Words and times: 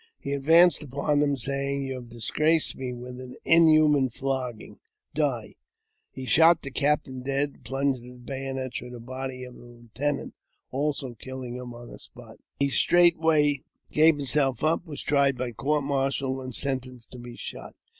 He 0.19 0.31
advanced 0.33 0.81
upon 0.81 1.19
them, 1.19 1.29
and 1.29 1.39
saying, 1.39 1.81
•* 1.83 1.87
You 1.87 1.97
ave 1.97 2.09
disgraced 2.09 2.75
me 2.75 2.91
with 2.91 3.19
an 3.19 3.35
inhuman 3.45 4.09
flogging— 4.09 4.79
die!" 5.23 5.57
He 6.15 6.25
shot 6.25 6.65
e 6.65 6.71
captain 6.71 7.21
dead, 7.21 7.49
and 7.53 7.63
plunged 7.63 8.03
his 8.03 8.17
bayonet 8.17 8.71
through 8.73 8.89
the 8.89 8.99
body 8.99 9.43
of 9.43 9.53
the 9.53 9.61
lieutenant, 9.65 10.33
also 10.71 11.13
killing 11.13 11.53
him 11.53 11.75
on 11.75 11.91
the 11.91 11.99
spot. 11.99 12.39
He 12.59 12.69
straightway 12.71 13.61
gave 13.91 14.15
himself 14.17 14.63
up, 14.63 14.87
was 14.87 15.03
tried 15.03 15.37
by 15.37 15.51
court 15.51 15.83
martial, 15.83 16.41
and 16.41 16.55
sentenced 16.55 17.11
to 17.11 17.19
be 17.19 17.35
shot. 17.35 17.75